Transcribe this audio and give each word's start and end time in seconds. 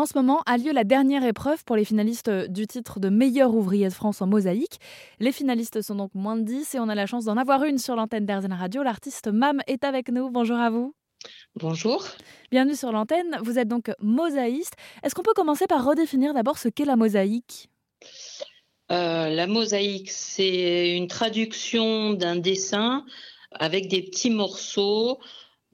En 0.00 0.06
ce 0.06 0.16
moment 0.16 0.40
a 0.46 0.56
lieu 0.56 0.72
la 0.72 0.84
dernière 0.84 1.22
épreuve 1.24 1.62
pour 1.66 1.76
les 1.76 1.84
finalistes 1.84 2.30
du 2.30 2.66
titre 2.66 3.00
de 3.00 3.10
meilleur 3.10 3.54
ouvrier 3.54 3.86
de 3.86 3.92
France 3.92 4.22
en 4.22 4.26
mosaïque. 4.26 4.78
Les 5.18 5.30
finalistes 5.30 5.82
sont 5.82 5.94
donc 5.94 6.14
moins 6.14 6.36
de 6.36 6.42
10 6.42 6.74
et 6.74 6.80
on 6.80 6.88
a 6.88 6.94
la 6.94 7.04
chance 7.04 7.26
d'en 7.26 7.36
avoir 7.36 7.64
une 7.64 7.76
sur 7.76 7.96
l'antenne 7.96 8.24
d'Airzen 8.24 8.54
Radio. 8.54 8.82
L'artiste 8.82 9.28
Mam 9.28 9.60
est 9.66 9.84
avec 9.84 10.08
nous. 10.08 10.30
Bonjour 10.30 10.56
à 10.56 10.70
vous. 10.70 10.94
Bonjour. 11.54 12.02
Bienvenue 12.50 12.76
sur 12.76 12.92
l'antenne. 12.92 13.40
Vous 13.42 13.58
êtes 13.58 13.68
donc 13.68 13.90
mosaïste. 14.00 14.72
Est-ce 15.02 15.14
qu'on 15.14 15.22
peut 15.22 15.34
commencer 15.34 15.66
par 15.66 15.84
redéfinir 15.84 16.32
d'abord 16.32 16.56
ce 16.56 16.70
qu'est 16.70 16.86
la 16.86 16.96
mosaïque? 16.96 17.68
Euh, 18.90 19.28
La 19.28 19.46
mosaïque, 19.46 20.10
c'est 20.10 20.96
une 20.96 21.08
traduction 21.08 22.14
d'un 22.14 22.36
dessin 22.36 23.04
avec 23.52 23.88
des 23.88 24.00
petits 24.00 24.30
morceaux 24.30 25.18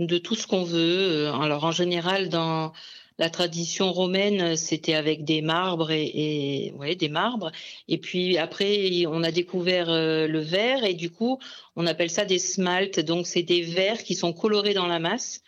de 0.01 0.19
tout 0.19 0.35
ce 0.35 0.49
qu'on 0.49 0.65
veut. 0.65 1.29
Alors 1.29 1.63
en 1.63 1.71
général, 1.71 2.29
dans 2.29 2.73
la 3.19 3.31
tradition 3.31 3.93
romaine, 3.93 4.57
c'était 4.57 4.95
avec 4.95 5.25
des 5.25 5.41
marbres 5.41 5.91
et, 5.91 6.73
ouais, 6.77 6.97
des 6.97 7.09
marbres. 7.09 7.51
Et 7.89 7.99
puis 7.99 8.37
après, 8.37 9.07
on 9.07 9.23
a 9.23 9.31
découvert 9.31 9.89
euh, 9.89 10.27
le 10.27 10.41
verre 10.41 10.85
et 10.85 10.95
du 10.95 11.11
coup, 11.11 11.39
on 11.77 11.87
appelle 11.87 12.11
ça 12.11 12.25
des 12.27 12.39
smaltes. 12.39 13.01
Donc 13.01 13.27
c'est 13.27 13.43
des 13.43 13.63
verres 13.63 14.03
qui 14.05 14.15
sont 14.15 14.33
colorés 14.33 14.75
dans 14.75 14.87
la 14.87 14.99
masse 14.99 15.41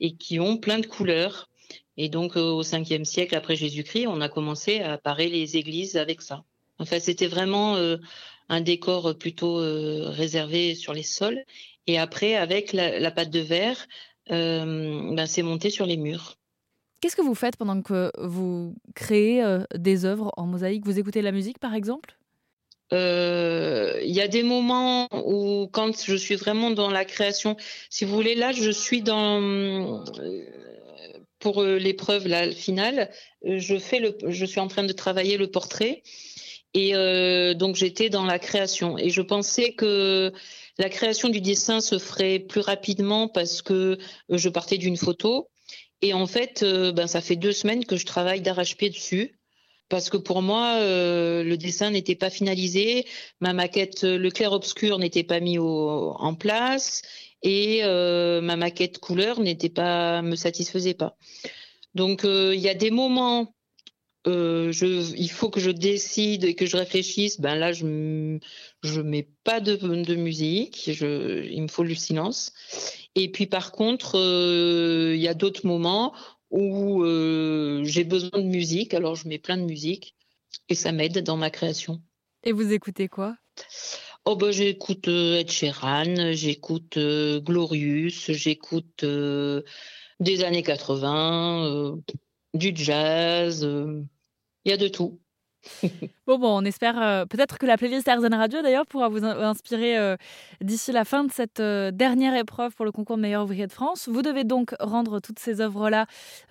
et 0.00 0.14
qui 0.16 0.38
ont 0.38 0.58
plein 0.58 0.78
de 0.78 0.86
couleurs. 0.86 1.48
Et 1.96 2.08
donc 2.08 2.36
euh, 2.36 2.50
au 2.50 2.62
5e 2.62 3.04
siècle 3.04 3.34
après 3.34 3.56
Jésus-Christ, 3.56 4.06
on 4.06 4.20
a 4.20 4.28
commencé 4.28 4.80
à 4.80 4.98
parer 4.98 5.28
les 5.28 5.56
églises 5.56 5.96
avec 5.96 6.20
ça. 6.20 6.44
Enfin, 6.78 7.00
c'était 7.00 7.28
vraiment 7.28 7.76
euh, 7.76 7.96
un 8.50 8.60
décor 8.60 9.16
plutôt 9.16 9.56
réservé 9.56 10.74
sur 10.74 10.92
les 10.92 11.02
sols. 11.02 11.42
Et 11.86 11.98
après, 11.98 12.34
avec 12.34 12.72
la, 12.74 13.10
pâte 13.10 13.30
de 13.30 13.40
verre, 13.40 13.86
ben, 14.28 15.26
c'est 15.26 15.42
monté 15.42 15.70
sur 15.70 15.86
les 15.86 15.96
murs. 15.96 16.36
Qu'est-ce 17.04 17.16
que 17.16 17.20
vous 17.20 17.34
faites 17.34 17.56
pendant 17.58 17.82
que 17.82 18.10
vous 18.18 18.76
créez 18.94 19.44
euh, 19.44 19.62
des 19.74 20.06
œuvres 20.06 20.32
en 20.38 20.46
mosaïque? 20.46 20.86
Vous 20.86 20.98
écoutez 20.98 21.20
la 21.20 21.32
musique, 21.32 21.58
par 21.58 21.74
exemple? 21.74 22.16
Euh, 22.94 24.00
il 24.02 24.10
y 24.10 24.22
a 24.22 24.26
des 24.26 24.42
moments 24.42 25.06
où, 25.12 25.68
quand 25.70 26.02
je 26.02 26.16
suis 26.16 26.36
vraiment 26.36 26.70
dans 26.70 26.88
la 26.88 27.04
création, 27.04 27.58
si 27.90 28.06
vous 28.06 28.14
voulez, 28.14 28.34
là, 28.34 28.52
je 28.52 28.70
suis 28.70 29.02
dans 29.02 29.42
euh, 29.42 30.02
pour 31.40 31.62
l'épreuve 31.62 32.26
finale, 32.52 33.10
je 33.44 33.76
fais 33.76 33.98
le, 33.98 34.16
je 34.26 34.46
suis 34.46 34.60
en 34.60 34.68
train 34.68 34.84
de 34.84 34.92
travailler 34.94 35.36
le 35.36 35.50
portrait 35.50 36.02
et 36.72 36.94
donc 37.54 37.76
j'étais 37.76 38.08
dans 38.08 38.24
la 38.24 38.38
création. 38.38 38.96
Et 38.96 39.10
je 39.10 39.20
pensais 39.20 39.74
que 39.74 40.32
la 40.78 40.88
création 40.88 41.28
du 41.28 41.40
dessin 41.40 41.80
se 41.80 41.98
ferait 41.98 42.38
plus 42.38 42.60
rapidement 42.60 43.28
parce 43.28 43.62
que 43.62 43.98
je 44.28 44.48
partais 44.48 44.78
d'une 44.78 44.96
photo 44.96 45.48
et 46.04 46.12
en 46.12 46.26
fait, 46.26 46.62
euh, 46.62 46.92
ben, 46.92 47.06
ça 47.06 47.22
fait 47.22 47.34
deux 47.34 47.52
semaines 47.52 47.86
que 47.86 47.96
je 47.96 48.04
travaille 48.04 48.42
d'arrache-pied 48.42 48.90
dessus. 48.90 49.38
Parce 49.88 50.10
que 50.10 50.18
pour 50.18 50.42
moi, 50.42 50.76
euh, 50.80 51.42
le 51.42 51.56
dessin 51.56 51.90
n'était 51.90 52.14
pas 52.14 52.28
finalisé, 52.28 53.06
ma 53.40 53.54
maquette, 53.54 54.02
le 54.02 54.30
clair-obscur 54.30 54.98
n'était 54.98 55.22
pas 55.24 55.40
mis 55.40 55.58
en 55.58 56.34
place 56.34 57.00
et 57.42 57.84
euh, 57.84 58.42
ma 58.42 58.56
maquette 58.56 58.98
couleur 58.98 59.40
n'était 59.40 59.70
pas, 59.70 60.20
me 60.20 60.36
satisfaisait 60.36 60.94
pas. 60.94 61.16
Donc 61.94 62.24
il 62.24 62.60
y 62.60 62.68
a 62.68 62.74
des 62.74 62.90
moments 62.90 63.54
euh, 64.26 64.72
je, 64.72 64.86
il 65.16 65.30
faut 65.30 65.50
que 65.50 65.60
je 65.60 65.70
décide 65.70 66.44
et 66.44 66.54
que 66.54 66.64
je 66.64 66.76
réfléchisse, 66.76 67.40
ben 67.40 67.54
là, 67.56 67.72
je 67.72 67.84
ne 67.84 69.02
mets 69.02 69.28
pas 69.44 69.60
de, 69.60 69.76
de 69.76 70.14
musique, 70.14 70.90
je, 70.92 71.44
il 71.44 71.62
me 71.62 71.68
faut 71.68 71.84
le 71.84 71.94
silence. 71.94 72.52
Et 73.14 73.30
puis 73.30 73.46
par 73.46 73.72
contre, 73.72 74.18
euh, 74.18 75.12
il 75.14 75.20
y 75.20 75.28
a 75.28 75.34
d'autres 75.34 75.66
moments 75.66 76.14
où 76.50 77.04
euh, 77.04 77.84
j'ai 77.84 78.04
besoin 78.04 78.40
de 78.40 78.46
musique, 78.46 78.94
alors 78.94 79.14
je 79.14 79.28
mets 79.28 79.38
plein 79.38 79.58
de 79.58 79.64
musique 79.64 80.14
et 80.68 80.74
ça 80.74 80.92
m'aide 80.92 81.22
dans 81.22 81.36
ma 81.36 81.50
création. 81.50 82.00
Et 82.44 82.52
vous 82.52 82.72
écoutez 82.72 83.08
quoi? 83.08 83.36
Oh 84.24 84.36
ben 84.36 84.50
j'écoute 84.52 85.06
Ed 85.06 85.50
Sheeran, 85.50 86.32
j'écoute 86.32 86.96
Glorious, 86.96 88.32
j'écoute 88.32 89.04
des 89.04 90.44
années 90.44 90.62
80, 90.62 91.98
du 92.54 92.72
jazz 92.74 93.66
il 94.64 94.70
y 94.70 94.72
a 94.72 94.76
de 94.76 94.88
tout. 94.88 95.18
bon, 96.26 96.38
bon, 96.38 96.58
on 96.58 96.64
espère 96.64 97.00
euh, 97.00 97.24
peut-être 97.26 97.58
que 97.58 97.66
la 97.66 97.76
playlist 97.76 98.06
Airzen 98.06 98.34
Radio 98.34 98.62
d'ailleurs 98.62 98.86
pourra 98.86 99.08
vous 99.08 99.24
inspirer 99.24 99.98
euh, 99.98 100.16
d'ici 100.60 100.92
la 100.92 101.04
fin 101.04 101.24
de 101.24 101.32
cette 101.32 101.60
euh, 101.60 101.90
dernière 101.90 102.36
épreuve 102.36 102.74
pour 102.74 102.84
le 102.84 102.92
concours 102.92 103.16
meilleur 103.16 103.44
ouvrier 103.44 103.66
de 103.66 103.72
France. 103.72 104.08
Vous 104.08 104.22
devez 104.22 104.44
donc 104.44 104.74
rendre 104.80 105.20
toutes 105.20 105.38
ces 105.38 105.60
œuvres-là 105.60 106.06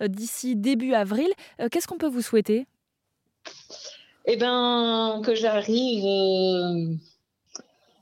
d'ici 0.06 0.56
début 0.56 0.94
avril. 0.94 1.28
Qu'est-ce 1.70 1.86
qu'on 1.86 1.98
peut 1.98 2.08
vous 2.08 2.22
souhaiter? 2.22 2.66
Eh 4.26 4.36
bien, 4.36 5.20
que 5.24 5.34
j'arrive 5.34 6.04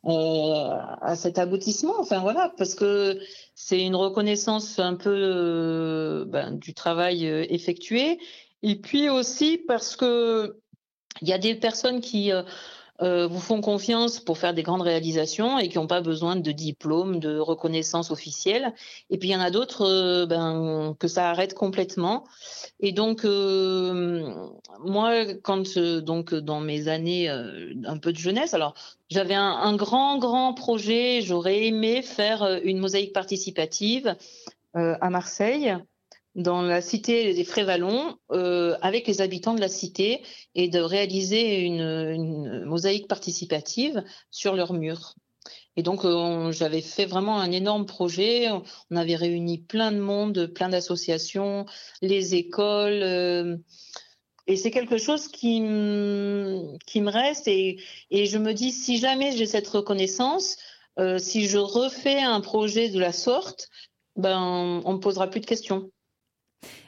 à 0.04 1.16
cet 1.16 1.38
aboutissement. 1.38 1.94
Enfin 1.98 2.20
voilà, 2.20 2.52
parce 2.56 2.74
que 2.74 3.18
c'est 3.54 3.82
une 3.84 3.96
reconnaissance 3.96 4.78
un 4.78 4.94
peu 4.94 6.24
ben, 6.28 6.52
du 6.52 6.74
travail 6.74 7.26
effectué 7.26 8.18
et 8.62 8.76
puis 8.76 9.08
aussi 9.08 9.58
parce 9.58 9.96
que 9.96 10.56
il 11.20 11.28
y 11.28 11.32
a 11.32 11.38
des 11.38 11.54
personnes 11.54 12.00
qui 12.00 12.32
euh, 12.32 12.42
euh, 13.00 13.26
vous 13.26 13.40
font 13.40 13.60
confiance 13.60 14.20
pour 14.20 14.38
faire 14.38 14.54
des 14.54 14.62
grandes 14.62 14.82
réalisations 14.82 15.58
et 15.58 15.68
qui 15.68 15.78
n'ont 15.78 15.86
pas 15.86 16.00
besoin 16.00 16.36
de 16.36 16.52
diplôme, 16.52 17.20
de 17.20 17.38
reconnaissance 17.38 18.10
officielle. 18.10 18.72
Et 19.10 19.18
puis 19.18 19.28
il 19.28 19.32
y 19.32 19.36
en 19.36 19.40
a 19.40 19.50
d'autres 19.50 19.86
euh, 19.86 20.26
ben, 20.26 20.96
que 20.98 21.08
ça 21.08 21.30
arrête 21.30 21.54
complètement. 21.54 22.24
Et 22.80 22.92
donc 22.92 23.24
moi, 23.24 25.24
quand 25.42 25.78
donc 25.78 26.34
dans 26.34 26.60
mes 26.60 26.88
années 26.88 27.28
un 27.28 27.98
peu 27.98 28.12
de 28.12 28.18
jeunesse, 28.18 28.54
alors 28.54 28.74
j'avais 29.10 29.34
un, 29.34 29.52
un, 29.52 29.76
grand 29.76 30.18
grand 30.18 30.54
projet. 30.54 31.20
J'aurais 31.22 31.66
aimé 31.66 32.02
faire 32.02 32.60
une 32.64 32.78
mosaïque 32.78 33.12
participative 33.12 34.16
à 34.74 35.10
Marseille 35.10 35.76
dans 36.34 36.62
la 36.62 36.80
cité 36.80 37.34
des 37.34 37.44
Frévalons 37.44 38.16
euh, 38.30 38.76
avec 38.80 39.06
les 39.06 39.20
habitants 39.20 39.54
de 39.54 39.60
la 39.60 39.68
cité 39.68 40.22
et 40.54 40.68
de 40.68 40.80
réaliser 40.80 41.60
une, 41.60 42.64
mosaïque 42.64 43.08
participative 43.08 44.02
sur 44.30 44.54
leurs 44.54 44.72
murs. 44.72 45.14
Et 45.76 45.82
donc, 45.82 46.04
euh, 46.04 46.52
j'avais 46.52 46.82
fait 46.82 47.06
vraiment 47.06 47.40
un 47.40 47.50
énorme 47.50 47.86
projet. 47.86 48.48
On 48.90 48.96
avait 48.96 49.16
réuni 49.16 49.58
plein 49.58 49.90
de 49.92 49.98
monde, 49.98 50.46
plein 50.46 50.68
d'associations, 50.68 51.66
les 52.02 52.34
écoles. 52.34 53.02
Euh, 53.02 53.56
et 54.46 54.56
c'est 54.56 54.70
quelque 54.70 54.98
chose 54.98 55.28
qui, 55.28 55.60
me 55.60 57.10
reste. 57.10 57.48
Et, 57.48 57.78
je 58.10 58.38
me 58.38 58.52
dis, 58.52 58.70
si 58.70 58.98
jamais 58.98 59.34
j'ai 59.36 59.46
cette 59.46 59.68
reconnaissance, 59.68 60.56
si 61.18 61.46
je 61.46 61.58
refais 61.58 62.20
un 62.20 62.40
projet 62.40 62.90
de 62.90 62.98
la 62.98 63.12
sorte, 63.12 63.70
ben, 64.16 64.82
on 64.84 64.94
me 64.94 64.98
posera 64.98 65.28
plus 65.28 65.40
de 65.40 65.46
questions. 65.46 65.90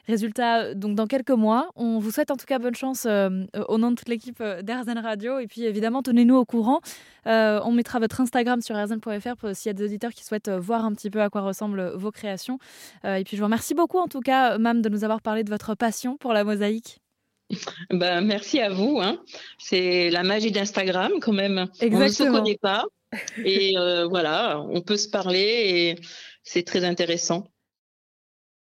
Résultat, 0.07 0.61
euh, 0.61 0.75
donc 0.75 0.95
dans 0.95 1.07
quelques 1.07 1.31
mois, 1.31 1.71
on 1.77 1.99
vous 1.99 2.11
souhaite 2.11 2.31
en 2.31 2.37
tout 2.37 2.47
cas 2.47 2.59
bonne 2.59 2.75
chance 2.75 3.07
euh, 3.07 3.45
euh, 3.57 3.65
au 3.69 3.79
nom 3.79 3.91
de 3.91 3.97
toute 3.97 4.09
l'équipe 4.09 4.43
d'Airzen 4.63 4.99
Radio. 4.99 5.39
Et 5.39 5.47
puis 5.47 5.65
évidemment, 5.65 6.03
tenez-nous 6.03 6.37
au 6.37 6.45
courant. 6.45 6.81
on 7.27 7.73
mettra 7.73 7.99
votre 7.99 8.21
Instagram 8.21 8.61
sur 8.61 8.77
airzen.fr 8.77 9.55
s'il 9.55 9.69
y 9.69 9.71
a 9.71 9.73
des 9.73 9.85
auditeurs 9.85 10.13
qui 10.13 10.25
souhaitent 10.25 10.51
voir 10.51 10.85
un 10.85 10.93
petit 10.93 11.11
peu 11.11 11.23
à 11.23 11.31
quoi 11.31 11.41
ressemblent 11.41 11.93
vos 11.95 12.11
créations. 12.11 12.59
et 13.05 13.25
puis 13.25 13.37
je 13.37 13.39
vous 13.39 13.47
remercie 13.47 13.75
beaucoup 13.75 13.99
en 13.99 14.09
tout 14.09 14.21
cas, 14.21 14.59
Mam, 14.59 14.83
de 14.83 14.89
nous 14.89 15.05
avoir 15.05 15.21
parlé 15.23 15.45
de 15.45 15.51
votre 15.51 15.75
passion 15.75 16.17
pour 16.17 16.33
la 16.33 16.45
mosaïque. 16.45 17.01
Ben, 17.91 18.21
merci 18.23 18.61
à 18.61 18.71
vous. 18.71 19.01
Hein. 19.03 19.23
C'est 19.59 20.11
la 20.11 20.23
magie 20.23 20.51
d'Instagram 20.51 21.13
quand 21.21 21.33
même. 21.33 21.67
On 21.83 21.99
ne 21.99 22.09
se 22.09 22.25
connaît 22.25 22.59
pas. 22.61 22.85
Et 23.45 23.75
voilà, 24.11 24.61
on 24.61 24.81
peut 24.83 24.97
se 24.97 25.09
parler 25.09 25.97
et 25.97 25.97
c'est 26.43 26.63
très 26.63 26.85
intéressant. 26.85 27.47